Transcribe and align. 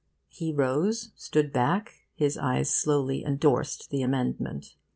He 0.29 0.51
rose, 0.51 1.11
stood 1.15 1.53
back, 1.53 1.93
his 2.15 2.35
eyes 2.35 2.73
slowly 2.73 3.23
endorsed 3.23 3.91
the 3.91 4.01
amendment. 4.01 4.73